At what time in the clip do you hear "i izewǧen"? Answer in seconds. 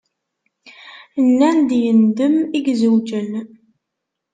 2.57-3.31